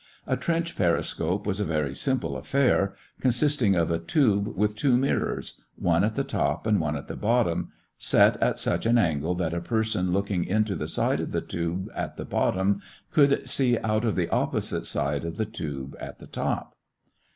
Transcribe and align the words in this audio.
A 0.25 0.35
trench 0.35 0.75
periscope 0.75 1.45
was 1.45 1.59
a 1.59 1.63
very 1.63 1.93
simple 1.93 2.35
affair, 2.35 2.95
consisting 3.19 3.75
of 3.75 3.91
a 3.91 3.99
tube 3.99 4.47
with 4.57 4.75
two 4.75 4.97
mirrors, 4.97 5.61
one 5.75 6.03
at 6.03 6.15
the 6.15 6.23
top 6.23 6.65
and 6.65 6.79
one 6.81 6.95
at 6.95 7.07
the 7.07 7.15
bottom, 7.15 7.71
set 7.99 8.35
at 8.41 8.57
such 8.57 8.87
an 8.87 8.97
angle 8.97 9.35
that 9.35 9.53
a 9.53 9.61
person 9.61 10.11
looking 10.11 10.43
into 10.43 10.75
the 10.75 10.87
side 10.87 11.19
of 11.19 11.31
the 11.31 11.39
tube 11.41 11.87
at 11.95 12.17
the 12.17 12.25
bottom 12.25 12.81
could 13.11 13.47
see 13.47 13.77
out 13.81 14.03
of 14.03 14.15
the 14.15 14.27
opposite 14.29 14.87
side 14.87 15.23
of 15.23 15.37
the 15.37 15.45
tube 15.45 15.95
at 15.99 16.17
the 16.17 16.25
top. 16.25 16.75